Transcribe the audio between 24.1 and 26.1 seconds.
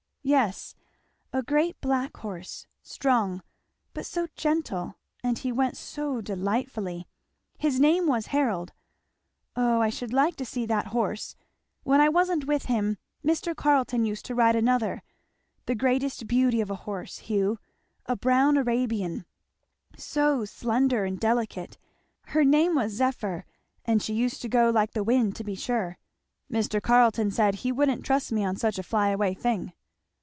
used to go like the wind, to be sure.